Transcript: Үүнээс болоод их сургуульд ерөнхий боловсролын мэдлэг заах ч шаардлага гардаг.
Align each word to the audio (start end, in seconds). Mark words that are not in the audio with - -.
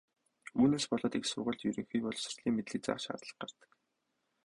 Үүнээс 0.59 0.85
болоод 0.91 1.13
их 1.17 1.25
сургуульд 1.27 1.61
ерөнхий 1.69 2.01
боловсролын 2.03 2.55
мэдлэг 2.55 2.81
заах 2.83 2.99
ч 3.01 3.03
шаардлага 3.05 3.37
гардаг. 3.41 3.69